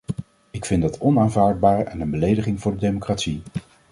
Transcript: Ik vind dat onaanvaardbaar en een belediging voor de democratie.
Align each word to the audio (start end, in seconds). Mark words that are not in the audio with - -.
Ik 0.51 0.65
vind 0.65 0.81
dat 0.81 0.97
onaanvaardbaar 0.97 1.85
en 1.85 2.01
een 2.01 2.09
belediging 2.09 2.61
voor 2.61 2.71
de 2.71 2.77
democratie. 2.79 3.41